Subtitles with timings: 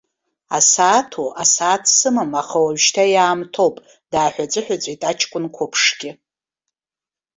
[0.57, 3.75] Асааҭу, асааҭ сымам, аха ожәшьҭа иаамҭоуп,
[4.11, 6.11] дааҳәыҵәыҳәыҵәит аҷкәын қәыԥшгьы.